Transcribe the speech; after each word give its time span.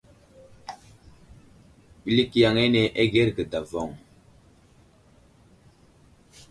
Ɓəlik 2.03 2.31
yaŋ 2.41 2.55
ane 2.63 2.81
agərge 3.01 3.43
davoŋ. 3.51 3.89